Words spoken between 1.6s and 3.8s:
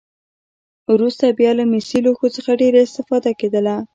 مسي لوښو څخه ډېره استفاده کېدله.